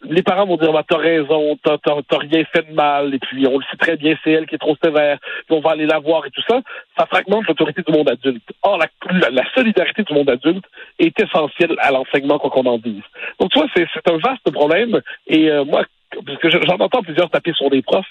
les 0.03 0.21
parents 0.21 0.45
vont 0.45 0.57
dire 0.57 0.71
bah, 0.71 0.83
t'as 0.87 0.97
raison, 0.97 1.57
t'as, 1.63 1.77
rien 2.17 2.43
fait 2.53 2.67
de 2.69 2.73
mal, 2.73 3.13
et 3.13 3.19
puis 3.19 3.47
on 3.47 3.57
le 3.57 3.65
sait 3.69 3.77
très 3.77 3.97
bien, 3.97 4.15
c'est 4.23 4.31
elle 4.31 4.45
qui 4.45 4.55
est 4.55 4.59
trop 4.59 4.75
sévère, 4.83 5.17
puis 5.47 5.57
on 5.57 5.61
va 5.61 5.71
aller 5.71 5.85
la 5.85 5.99
voir 5.99 6.25
et 6.25 6.31
tout 6.31 6.43
ça, 6.47 6.61
ça 6.97 7.05
fragmente 7.05 7.47
l'autorité 7.47 7.81
du 7.81 7.91
monde 7.91 8.09
adulte. 8.09 8.43
Or, 8.61 8.77
la, 8.77 9.43
solidarité 9.55 10.03
du 10.03 10.13
monde 10.13 10.29
adulte 10.29 10.65
est 10.99 11.19
essentielle 11.19 11.75
à 11.79 11.91
l'enseignement, 11.91 12.37
quoi 12.39 12.49
qu'on 12.51 12.65
en 12.65 12.77
dise. 12.77 13.03
Donc, 13.39 13.51
tu 13.51 13.59
vois, 13.59 13.67
c'est, 13.75 13.87
un 14.07 14.17
vaste 14.17 14.51
problème, 14.51 15.01
et 15.27 15.49
euh, 15.49 15.65
moi, 15.65 15.83
parce 16.25 16.37
que 16.39 16.49
j'en 16.49 16.77
entends 16.77 17.01
plusieurs 17.01 17.29
taper 17.29 17.53
sur 17.53 17.69
des 17.69 17.81
profs, 17.81 18.05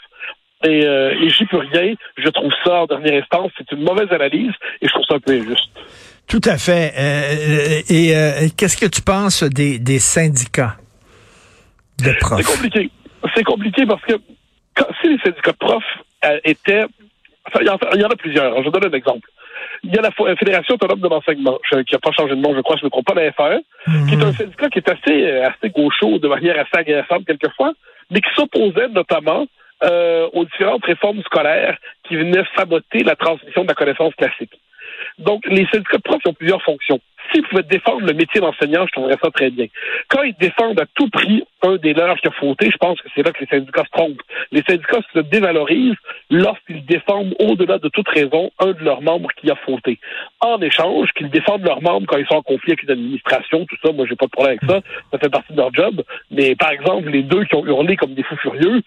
et, 0.64 0.84
euh, 0.84 1.14
et 1.20 1.30
j'y 1.30 1.46
peux 1.46 1.58
rien, 1.58 1.94
je 2.16 2.28
trouve 2.28 2.52
ça, 2.64 2.82
en 2.82 2.86
dernière 2.86 3.22
instance, 3.22 3.52
c'est 3.56 3.70
une 3.72 3.82
mauvaise 3.82 4.10
analyse, 4.10 4.52
et 4.80 4.88
je 4.88 4.92
trouve 4.92 5.04
ça 5.08 5.16
un 5.16 5.20
peu 5.20 5.32
injuste. 5.32 5.70
Tout 6.26 6.42
à 6.44 6.58
fait. 6.58 6.92
Euh, 6.96 7.82
et 7.88 8.16
euh, 8.16 8.48
qu'est-ce 8.56 8.76
que 8.76 8.86
tu 8.86 9.02
penses 9.02 9.42
des 9.42 9.98
syndicats? 9.98 10.79
De 12.02 12.12
profs. 12.20 12.40
C'est 12.40 12.52
compliqué. 12.52 12.90
C'est 13.34 13.44
compliqué 13.44 13.86
parce 13.86 14.02
que 14.02 14.14
quand, 14.74 14.86
si 15.00 15.08
les 15.08 15.18
syndicats 15.18 15.52
de 15.52 15.56
profs 15.56 15.84
euh, 16.24 16.38
étaient... 16.44 16.84
Enfin, 17.46 17.60
il, 17.62 17.66
y 18.00 18.04
en, 18.04 18.08
a 18.08 18.16
plusieurs. 18.16 18.56
Je 18.58 18.64
vais 18.64 18.70
donner 18.70 18.94
un 18.94 18.98
exemple. 18.98 19.28
Il 19.82 19.94
y 19.94 19.98
a 19.98 20.02
la 20.02 20.10
Fédération 20.36 20.74
autonome 20.74 21.00
de 21.00 21.08
l'enseignement, 21.08 21.58
qui 21.70 21.92
n'a 21.92 21.98
pas 21.98 22.12
changé 22.12 22.34
de 22.34 22.40
nom, 22.40 22.54
je 22.54 22.60
crois, 22.60 22.76
je 22.76 22.82
ne 22.82 22.86
me 22.86 22.90
trompe 22.90 23.06
pas, 23.06 23.14
la 23.14 23.32
FAE, 23.32 23.60
mm-hmm. 23.86 24.08
qui 24.08 24.14
est 24.14 24.24
un 24.24 24.32
syndicat 24.32 24.68
qui 24.68 24.78
est 24.78 24.88
assez, 24.88 25.26
euh, 25.26 25.48
assez 25.48 25.70
gaucho, 25.70 26.18
de 26.18 26.28
manière 26.28 26.58
assez 26.58 26.76
agressante 26.76 27.24
quelquefois, 27.26 27.72
mais 28.10 28.20
qui 28.20 28.28
s'opposait 28.34 28.88
notamment 28.88 29.46
euh, 29.82 30.28
aux 30.34 30.44
différentes 30.44 30.84
réformes 30.84 31.22
scolaires 31.22 31.78
qui 32.06 32.16
venaient 32.16 32.44
saboter 32.56 33.02
la 33.02 33.16
transmission 33.16 33.62
de 33.62 33.68
la 33.68 33.74
connaissance 33.74 34.14
classique. 34.14 34.52
Donc, 35.18 35.42
les 35.46 35.66
syndicats 35.72 35.96
de 35.96 36.02
profs 36.02 36.26
ont 36.26 36.34
plusieurs 36.34 36.62
fonctions. 36.62 37.00
S'ils 37.30 37.42
pouvaient 37.42 37.62
défendre 37.62 38.06
le 38.06 38.12
métier 38.12 38.40
d'enseignant, 38.40 38.86
je 38.86 38.92
trouverais 38.92 39.18
ça 39.22 39.30
très 39.30 39.50
bien. 39.50 39.66
Quand 40.08 40.22
ils 40.22 40.34
défendent 40.34 40.80
à 40.80 40.86
tout 40.94 41.08
prix 41.08 41.42
un 41.62 41.76
des 41.76 41.92
leurs 41.92 42.16
qui 42.16 42.28
a 42.28 42.32
fauté, 42.32 42.70
je 42.70 42.76
pense 42.76 43.00
que 43.00 43.08
c'est 43.14 43.22
là 43.22 43.32
que 43.32 43.40
les 43.40 43.46
syndicats 43.46 43.84
se 43.84 43.90
trompent. 43.90 44.22
Les 44.52 44.62
syndicats 44.62 45.00
se 45.12 45.20
dévalorisent 45.20 45.96
lorsqu'ils 46.30 46.84
défendent 46.84 47.34
au-delà 47.38 47.78
de 47.78 47.88
toute 47.88 48.08
raison 48.08 48.50
un 48.58 48.72
de 48.72 48.82
leurs 48.82 49.02
membres 49.02 49.30
qui 49.36 49.50
a 49.50 49.56
fauté. 49.56 49.98
En 50.40 50.60
échange, 50.60 51.10
qu'ils 51.12 51.30
défendent 51.30 51.64
leurs 51.64 51.82
membres 51.82 52.06
quand 52.06 52.18
ils 52.18 52.26
sont 52.26 52.36
en 52.36 52.42
conflit 52.42 52.72
avec 52.72 52.82
une 52.82 52.90
administration, 52.90 53.66
tout 53.66 53.76
ça, 53.84 53.92
moi 53.92 54.06
j'ai 54.08 54.16
pas 54.16 54.26
de 54.26 54.30
problème 54.30 54.58
avec 54.60 54.70
ça, 54.70 54.80
ça 55.12 55.18
fait 55.18 55.28
partie 55.28 55.52
de 55.52 55.58
leur 55.58 55.72
job. 55.72 56.02
Mais 56.30 56.54
par 56.56 56.70
exemple, 56.70 57.10
les 57.10 57.22
deux 57.22 57.44
qui 57.44 57.54
ont 57.54 57.66
hurlé 57.66 57.96
comme 57.96 58.14
des 58.14 58.22
fous 58.22 58.36
furieux, 58.36 58.82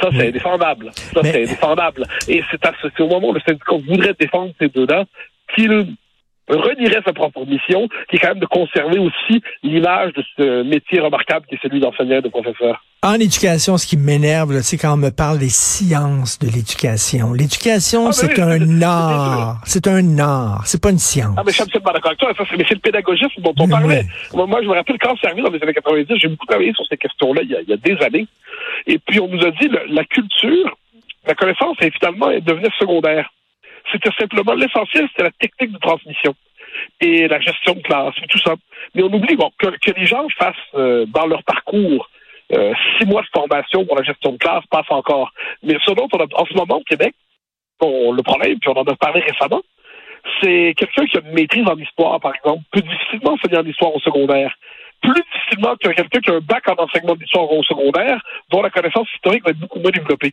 ça, 0.00 0.10
c'est 0.12 0.28
indéfendable. 0.28 0.90
Ça, 0.94 1.20
c'est 1.24 1.42
indéfendable. 1.44 2.04
Et 2.28 2.42
c'est 2.50 3.00
au 3.00 3.08
moment 3.08 3.30
où 3.30 3.32
le 3.32 3.40
syndicat 3.40 3.76
voudrait 3.88 4.14
défendre 4.18 4.52
ces 4.60 4.68
deux-là 4.68 5.04
qu'il 5.54 5.86
renierait 6.48 7.02
sa 7.04 7.12
propre 7.12 7.44
mission, 7.44 7.88
qui 8.08 8.16
est 8.16 8.18
quand 8.18 8.28
même 8.28 8.40
de 8.40 8.46
conserver 8.46 8.98
aussi 8.98 9.42
l'image 9.62 10.12
de 10.14 10.24
ce 10.36 10.62
métier 10.62 11.00
remarquable 11.00 11.46
qui 11.46 11.56
est 11.56 11.62
celui 11.62 11.80
d'enseignant 11.80 12.18
et 12.18 12.22
de 12.22 12.28
professeur. 12.28 12.82
En 13.02 13.14
éducation, 13.14 13.76
ce 13.76 13.86
qui 13.86 13.96
m'énerve, 13.96 14.60
c'est 14.62 14.76
quand 14.76 14.94
on 14.94 14.96
me 14.96 15.10
parle 15.10 15.38
des 15.38 15.50
sciences 15.50 16.40
de 16.40 16.46
l'éducation. 16.46 17.32
L'éducation, 17.32 18.08
ah, 18.08 18.12
c'est 18.12 18.36
oui, 18.36 18.42
un 18.42 18.82
art. 18.82 19.60
C'est 19.64 19.86
un 19.86 20.18
art. 20.18 20.62
C'est 20.66 20.82
pas 20.82 20.90
une 20.90 20.98
science. 20.98 21.36
Ah, 21.36 21.42
mais 21.46 21.52
je 21.52 21.56
suis 21.56 21.62
absolument 21.62 21.92
d'accord 21.92 22.10
avec 22.10 22.18
toi. 22.18 22.32
Ça, 22.36 22.44
mais 22.58 22.64
c'est 22.66 22.74
le 22.74 22.80
pédagogisme 22.80 23.40
dont 23.40 23.54
on 23.60 23.66
mais 23.68 23.72
parlait. 23.72 24.04
Moi, 24.34 24.62
je 24.62 24.68
me 24.68 24.74
rappelle 24.74 24.98
quand 24.98 25.14
c'est 25.20 25.28
arrivé 25.28 25.42
dans 25.42 25.50
les 25.50 25.62
années 25.62 25.74
90, 25.74 26.16
j'ai 26.16 26.26
beaucoup 26.26 26.46
travaillé 26.46 26.72
sur 26.74 26.84
ces 26.88 26.96
questions-là 26.96 27.42
il, 27.44 27.56
il, 27.62 27.70
y 27.70 27.72
a 27.72 27.76
des 27.76 28.04
années. 28.04 28.26
Et 28.88 28.98
puis, 28.98 29.20
on 29.20 29.28
nous 29.28 29.44
a 29.46 29.52
dit, 29.52 29.68
la, 29.68 29.86
la 29.86 30.04
culture, 30.04 30.76
la 31.24 31.34
connaissance, 31.34 31.76
est 31.80 31.94
finalement, 31.94 32.30
est 32.30 32.40
devenue 32.40 32.68
secondaire. 32.80 33.30
C'était 33.92 34.10
simplement 34.18 34.54
l'essentiel, 34.54 35.08
c'était 35.10 35.24
la 35.24 35.30
technique 35.30 35.72
de 35.72 35.78
transmission 35.78 36.34
et 37.00 37.28
la 37.28 37.40
gestion 37.40 37.74
de 37.74 37.80
classe 37.80 38.14
tout 38.28 38.38
ça. 38.38 38.54
Mais 38.94 39.02
on 39.02 39.12
oublie 39.12 39.36
bon, 39.36 39.50
que, 39.58 39.68
que 39.78 39.90
les 39.98 40.06
gens 40.06 40.26
fassent 40.38 40.54
euh, 40.74 41.06
dans 41.06 41.26
leur 41.26 41.42
parcours 41.44 42.08
euh, 42.52 42.72
six 42.98 43.06
mois 43.06 43.22
de 43.22 43.28
formation 43.32 43.84
pour 43.84 43.96
la 43.96 44.02
gestion 44.02 44.32
de 44.32 44.38
classe 44.38 44.64
passe 44.70 44.90
encore. 44.90 45.32
Mais 45.62 45.76
ce 45.84 45.92
dont 45.92 46.08
on 46.12 46.18
a 46.18 46.26
en 46.34 46.46
ce 46.46 46.54
moment 46.54 46.76
au 46.76 46.84
Québec, 46.84 47.14
on, 47.80 48.12
le 48.12 48.22
problème, 48.22 48.58
puis 48.58 48.70
on 48.70 48.78
en 48.78 48.84
a 48.84 48.96
parlé 48.96 49.20
récemment, 49.20 49.62
c'est 50.42 50.74
quelqu'un 50.76 51.06
qui 51.06 51.16
a 51.16 51.20
une 51.20 51.32
maîtrise 51.32 51.66
en 51.68 51.76
histoire, 51.76 52.18
par 52.20 52.34
exemple, 52.34 52.62
peut 52.72 52.80
difficilement 52.80 53.32
enseigner 53.32 53.58
en 53.58 53.66
histoire 53.66 53.94
au 53.94 54.00
secondaire. 54.00 54.54
Plus 55.00 55.22
difficilement 55.32 55.76
que 55.76 55.88
quelqu'un 55.90 56.20
qui 56.20 56.30
a 56.30 56.34
un 56.34 56.40
bac 56.40 56.68
en 56.68 56.82
enseignement 56.82 57.14
d'histoire 57.14 57.50
au 57.52 57.62
secondaire, 57.62 58.20
dont 58.50 58.62
la 58.62 58.70
connaissance 58.70 59.08
historique 59.14 59.44
va 59.44 59.50
être 59.50 59.58
beaucoup 59.58 59.78
moins 59.78 59.92
développée. 59.92 60.32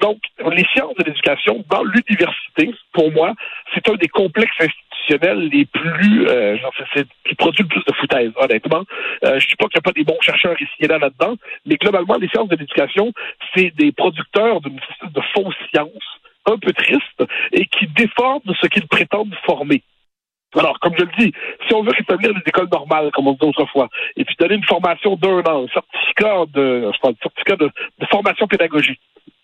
Donc, 0.00 0.18
les 0.50 0.64
sciences 0.72 0.94
de 0.96 1.04
l'éducation 1.04 1.64
dans 1.70 1.82
l'université, 1.84 2.74
pour 2.92 3.10
moi, 3.12 3.34
c'est 3.74 3.88
un 3.88 3.94
des 3.94 4.08
complexes 4.08 4.52
institutionnels 4.58 5.48
les 5.48 5.64
plus, 5.66 6.28
euh, 6.28 6.56
c'est, 6.94 7.06
qui 7.26 7.34
produit 7.34 7.62
le 7.62 7.68
plus 7.68 7.84
de 7.84 7.92
foutaise, 7.94 8.32
honnêtement. 8.36 8.84
Euh, 9.24 9.38
je 9.38 9.46
ne 9.46 9.50
dis 9.50 9.56
pas 9.56 9.66
qu'il 9.66 9.76
n'y 9.76 9.78
a 9.78 9.82
pas 9.82 9.92
des 9.92 10.04
bons 10.04 10.20
chercheurs 10.20 10.60
ici 10.60 10.72
et 10.80 10.86
là 10.86 10.98
là-dedans, 10.98 11.36
mais 11.66 11.76
globalement, 11.76 12.16
les 12.16 12.28
sciences 12.28 12.48
de 12.48 12.56
l'éducation, 12.56 13.12
c'est 13.54 13.70
des 13.74 13.92
producteurs 13.92 14.60
d'une 14.60 14.76
de 14.76 15.20
fausses 15.34 15.54
sciences 15.72 16.20
un 16.46 16.58
peu 16.58 16.72
tristes 16.72 17.24
et 17.52 17.66
qui 17.66 17.86
défendent 17.88 18.52
ce 18.60 18.66
qu'ils 18.66 18.86
prétendent 18.88 19.34
former. 19.44 19.82
Alors, 20.54 20.78
comme 20.80 20.92
je 20.98 21.04
le 21.04 21.10
dis, 21.18 21.32
si 21.66 21.74
on 21.74 21.82
veut 21.82 21.92
rétablir 21.96 22.30
les 22.30 22.42
écoles 22.46 22.68
normales, 22.70 23.10
comme 23.12 23.26
on 23.26 23.32
disait 23.32 23.46
autrefois, 23.46 23.88
et 24.16 24.24
puis 24.24 24.36
donner 24.38 24.56
une 24.56 24.64
formation 24.64 25.16
d'un 25.16 25.40
an, 25.44 25.64
un 25.64 25.68
certificat 25.68 26.44
de, 26.52 26.90
je 26.92 26.98
pense, 26.98 27.12
un 27.12 27.22
certificat 27.22 27.56
de 27.56 27.70
formation 28.10 28.46
pédagogique, 28.46 29.00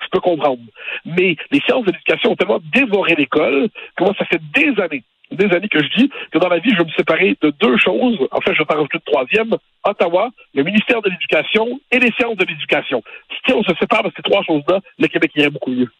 je 0.09 0.19
peux 0.19 0.21
comprendre. 0.21 0.63
Mais 1.05 1.37
les 1.51 1.61
sciences 1.61 1.85
de 1.85 1.93
l'éducation 1.93 2.33
ont 2.33 2.37
tellement 2.37 2.61
dévoré 2.73 3.15
l'école 3.15 3.69
que 3.97 4.05
moi, 4.05 4.15
ça 4.19 4.25
fait 4.25 4.41
des 4.55 4.81
années, 4.81 5.05
des 5.31 5.45
années 5.55 5.69
que 5.69 5.83
je 5.83 5.89
dis 5.97 6.11
que 6.33 6.39
dans 6.39 6.49
la 6.49 6.59
vie, 6.59 6.71
je 6.73 6.79
vais 6.79 6.85
me 6.85 6.97
séparer 6.97 7.37
de 7.43 7.53
deux 7.61 7.77
choses. 7.77 8.19
En 8.31 8.41
fait, 8.41 8.55
je 8.55 8.59
vais 8.59 8.73
en 8.73 8.77
rajouter 8.77 8.99
une 8.99 9.13
troisième. 9.13 9.57
Ottawa, 9.85 10.31
le 10.55 10.63
ministère 10.63 11.03
de 11.03 11.11
l'Éducation 11.11 11.81
et 11.91 11.99
les 11.99 12.11
sciences 12.13 12.37
de 12.37 12.45
l'éducation. 12.45 13.03
Si 13.47 13.53
on 13.53 13.63
se 13.63 13.75
sépare 13.79 14.03
de 14.03 14.13
ces 14.17 14.23
trois 14.23 14.43
choses-là, 14.45 14.81
le 14.99 15.09
Québec 15.09 15.33
irait 15.37 15.51
beaucoup 15.51 15.71
mieux. 15.71 15.91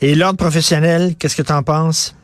Et 0.00 0.14
l'ordre 0.14 0.38
professionnel, 0.38 1.12
qu'est-ce 1.18 1.36
que 1.36 1.46
tu 1.46 1.52
en 1.52 1.62
penses? 1.62 2.16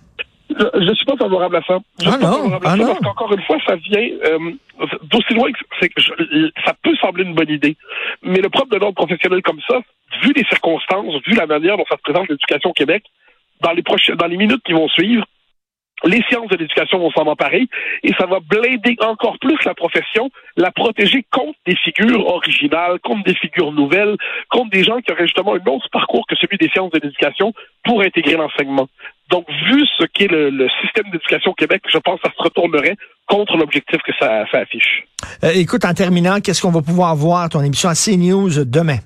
Je 0.51 0.79
ne 0.91 0.95
suis 0.95 1.05
pas 1.05 1.17
favorable 1.17 1.57
à 1.57 1.63
ça. 1.63 1.79
Je 2.01 2.09
Ah 2.09 2.13
suis 2.13 2.21
pas 2.21 2.27
non, 2.31 2.53
à 2.55 2.59
ah 2.65 2.71
ça 2.71 2.77
non? 2.77 2.87
parce 2.87 2.99
qu'encore 3.01 3.33
une 3.35 3.43
fois, 3.43 3.59
ça 3.67 3.77
vient 3.77 4.09
euh, 4.25 4.39
d'aussi 5.11 5.35
loin 5.35 5.53
que, 5.53 5.59
c'est 5.81 5.89
que 5.91 6.01
je- 6.01 6.51
ça 6.65 6.75
peut 6.83 6.95
sembler 7.01 7.25
une 7.25 7.35
bonne 7.35 7.51
idée. 7.51 7.77
Mais 8.23 8.41
le 8.41 8.49
propre 8.49 8.71
de 8.71 8.77
l'ordre 8.79 8.95
professionnel 8.95 9.43
comme 9.43 9.61
ça, 9.69 9.81
vu 10.23 10.33
les 10.35 10.45
circonstances, 10.45 11.15
vu 11.27 11.35
la 11.35 11.47
manière 11.47 11.77
dont 11.77 11.85
ça 11.89 11.97
se 11.97 12.03
présente 12.03 12.29
l'éducation 12.29 12.71
au 12.71 12.75
Québec, 12.75 13.05
dans 13.61 13.73
les 13.73 13.83
prochaines, 13.83 14.17
dans 14.17 14.27
les 14.27 14.37
minutes 14.37 14.63
qui 14.65 14.73
vont 14.73 14.89
suivre, 14.89 15.25
les 16.05 16.23
sciences 16.29 16.49
de 16.49 16.57
l'éducation 16.57 16.99
vont 16.99 17.11
s'en 17.11 17.27
emparer 17.27 17.67
et 18.03 18.13
ça 18.19 18.27
va 18.27 18.39
blinder 18.41 18.97
encore 19.01 19.39
plus 19.41 19.59
la 19.65 19.75
profession, 19.75 20.31
la 20.57 20.71
protéger 20.71 21.25
contre 21.33 21.59
des 21.67 21.77
figures 21.77 22.27
originales, 22.27 22.99
contre 23.01 23.25
des 23.25 23.35
figures 23.35 23.73
nouvelles, 23.73 24.17
contre 24.51 24.71
des 24.71 24.85
gens 24.85 25.01
qui 25.01 25.13
auraient 25.13 25.27
justement 25.27 25.55
un 25.55 25.71
autre 25.71 25.89
parcours 25.91 26.27
que 26.29 26.37
celui 26.37 26.59
des 26.59 26.69
sciences 26.69 26.93
de 26.93 27.01
l'éducation 27.03 27.53
pour 27.85 28.01
intégrer 28.03 28.35
l'enseignement. 28.35 28.89
Donc, 29.31 29.47
vu 29.51 29.85
ce 29.99 30.05
qu'est 30.07 30.29
le, 30.29 30.69
système 30.83 31.11
d'éducation 31.11 31.51
au 31.51 31.55
Québec, 31.55 31.83
je 31.89 31.99
pense 31.99 32.21
que 32.21 32.29
ça 32.29 32.35
se 32.35 32.43
retournerait 32.43 32.97
contre 33.27 33.57
l'objectif 33.57 34.01
que 34.03 34.13
ça, 34.19 34.45
ça 34.51 34.61
affiche. 34.61 35.05
Euh, 35.45 35.51
écoute, 35.55 35.85
en 35.85 35.93
terminant, 35.93 36.41
qu'est-ce 36.41 36.63
qu'on 36.63 36.71
va 36.71 36.81
pouvoir 36.81 37.15
voir? 37.15 37.49
Ton 37.51 37.63
émission 37.63 37.91
à 37.91 37.95
CNews 37.95 38.65
demain? 38.65 38.99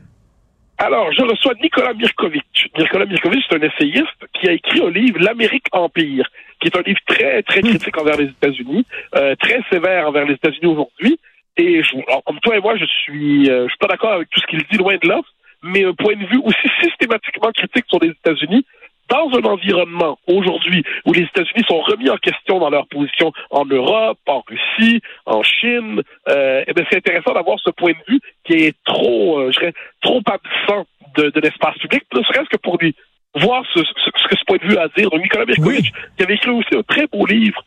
Alors, 0.85 1.13
je 1.13 1.23
reçois 1.23 1.55
Nicolas 1.63 1.95
Mirkovic. 1.95 2.69
Nicolas 2.77 3.07
Mirkovic, 3.07 3.45
c'est 3.49 3.57
un 3.57 3.63
essayiste 3.63 4.27
qui 4.35 4.49
a 4.49 4.53
écrit 4.53 4.81
un 4.83 4.91
livre, 4.91 5.21
L'Amérique 5.21 5.67
Empire, 5.71 6.29
qui 6.59 6.67
est 6.67 6.77
un 6.77 6.83
livre 6.83 6.99
très, 7.07 7.41
très 7.45 7.61
critique 7.61 7.97
envers 7.97 8.17
les 8.17 8.25
États-Unis, 8.25 8.85
euh, 9.15 9.37
très 9.37 9.61
sévère 9.71 10.09
envers 10.09 10.27
les 10.27 10.35
États-Unis 10.35 10.67
aujourd'hui. 10.67 11.21
Et 11.57 11.83
comme 12.27 12.41
toi 12.41 12.57
et 12.57 12.61
moi, 12.61 12.77
je 12.77 12.85
suis, 12.85 13.49
euh, 13.49 13.67
je 13.67 13.69
suis 13.69 13.79
pas 13.79 13.87
d'accord 13.87 14.15
avec 14.15 14.29
tout 14.31 14.41
ce 14.41 14.47
qu'il 14.49 14.59
dit, 14.73 14.77
loin 14.77 14.97
de 15.01 15.07
là, 15.07 15.21
mais 15.63 15.85
un 15.85 15.95
point 15.95 16.17
de 16.17 16.27
vue 16.27 16.41
aussi 16.43 16.69
systématiquement 16.83 17.53
critique 17.53 17.85
sur 17.89 18.01
les 18.01 18.09
États-Unis, 18.09 18.67
dans 19.09 19.29
un 19.39 19.43
environnement 19.45 20.19
aujourd'hui 20.27 20.85
où 21.05 21.13
les 21.13 21.23
États-Unis 21.23 21.65
sont 21.69 21.81
remis 21.81 22.09
en 22.09 22.17
question 22.17 22.59
dans 22.59 22.71
leur 22.71 22.87
position 22.89 23.33
en 23.51 23.65
Europe, 23.65 24.19
en 24.27 24.43
Russie, 24.47 25.01
en 25.27 25.43
Chine, 25.43 26.03
euh, 26.29 26.65
eh 26.67 26.73
c'est 26.91 26.99
intéressant 26.99 27.35
d'avoir 27.35 27.59
ce 27.61 27.71
point 27.71 27.93
de 27.93 28.13
vue 28.13 28.21
qui 28.45 28.55
est 28.55 28.77
trop, 28.85 29.39
euh, 29.39 29.53
je 29.53 29.59
dirais, 29.59 29.75
trop 30.01 30.21
absent 30.27 30.87
de, 31.17 31.31
de 31.31 31.41
l'espace 31.41 31.77
public, 31.79 32.05
ne 32.15 32.23
serait-ce 32.23 32.49
que 32.49 32.57
pour 32.57 32.79
lui 32.79 32.95
voir 33.35 33.65
ce, 33.75 33.81
ce, 33.81 34.11
ce 34.17 34.29
que 34.29 34.37
ce 34.39 34.45
point 34.47 34.59
de 34.59 34.67
vue 34.67 34.79
a 34.79 34.83
à 34.83 34.89
dire. 34.89 35.11
Donc, 35.11 35.23
Nicolas 35.23 35.47
Mirkovic, 35.47 35.93
qui 36.17 36.23
avait 36.23 36.35
écrit 36.35 36.51
aussi 36.51 36.75
un 36.75 36.83
très 36.83 37.07
beau 37.07 37.27
livre 37.27 37.63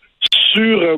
sur 0.54 0.82
euh, 0.82 0.98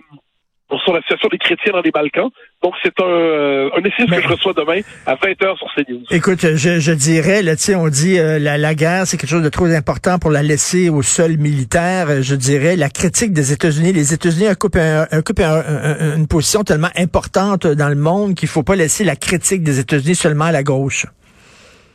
sur 0.83 0.93
la 0.93 1.01
situation 1.01 1.29
des 1.31 1.37
chrétiens 1.37 1.71
dans 1.73 1.81
les 1.81 1.91
Balkans. 1.91 2.29
Donc, 2.61 2.73
c'est 2.83 2.93
un, 2.99 3.05
euh, 3.05 3.69
un 3.75 3.79
essai 3.83 4.05
que 4.05 4.21
je 4.21 4.27
reçois 4.27 4.53
demain 4.53 4.81
à 5.05 5.15
20h 5.15 5.57
sur 5.57 5.67
CNews. 5.75 6.01
Écoute, 6.11 6.39
je, 6.55 6.79
je 6.79 6.91
dirais, 6.91 7.41
là, 7.41 7.53
on 7.77 7.87
dit 7.87 8.19
euh, 8.19 8.37
la, 8.37 8.57
la 8.57 8.75
guerre, 8.75 9.07
c'est 9.07 9.15
quelque 9.17 9.29
chose 9.29 9.43
de 9.43 9.49
trop 9.49 9.65
important 9.65 10.19
pour 10.19 10.29
la 10.31 10.43
laisser 10.43 10.89
au 10.89 11.01
sol 11.01 11.37
militaire. 11.37 12.07
Euh, 12.09 12.21
Je 12.21 12.35
dirais 12.35 12.75
la 12.75 12.89
critique 12.89 13.31
des 13.31 13.53
États-Unis. 13.53 13.93
Les 13.93 14.13
États-Unis 14.13 14.49
occupent, 14.49 14.75
un- 14.75 15.07
occupent 15.17 15.39
un- 15.39 15.63
un- 15.65 16.17
une 16.17 16.27
position 16.27 16.63
tellement 16.63 16.91
importante 16.97 17.65
dans 17.67 17.89
le 17.89 17.95
monde 17.95 18.35
qu'il 18.35 18.49
faut 18.49 18.63
pas 18.63 18.75
laisser 18.75 19.03
la 19.05 19.15
critique 19.15 19.63
des 19.63 19.79
États-Unis 19.79 20.15
seulement 20.15 20.45
à 20.45 20.51
la 20.51 20.63
gauche. 20.63 21.05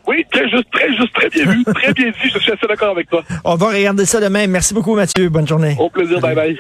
Oui, 0.09 0.25
très 0.33 0.49
juste, 0.51 0.67
très 0.73 0.89
juste, 0.97 1.13
très 1.15 1.29
bien 1.29 1.45
vu, 1.53 1.63
très 1.75 1.93
bien 1.93 2.07
dit. 2.11 2.31
Je 2.35 2.39
suis 2.39 2.51
assez 2.53 2.67
d'accord 2.67 2.91
avec 2.91 3.09
toi. 3.09 3.23
On 3.45 3.55
va 3.55 3.69
regarder 3.69 4.05
ça 4.05 4.21
demain. 4.21 4.47
Merci 4.49 4.75
beaucoup, 4.75 4.97
Mathieu. 4.97 5.29
Bonne 5.29 5.47
journée. 5.47 5.77
Au 5.79 5.89
plaisir, 5.91 6.19
bye 6.21 6.35
bye. 6.35 6.59